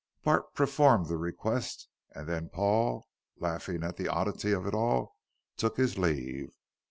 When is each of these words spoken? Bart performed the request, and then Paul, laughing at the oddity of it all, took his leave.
Bart 0.23 0.55
performed 0.55 1.09
the 1.09 1.17
request, 1.19 1.87
and 2.15 2.27
then 2.27 2.49
Paul, 2.49 3.05
laughing 3.37 3.83
at 3.83 3.97
the 3.97 4.07
oddity 4.07 4.51
of 4.51 4.65
it 4.65 4.73
all, 4.73 5.13
took 5.57 5.77
his 5.77 5.95
leave. 5.99 6.49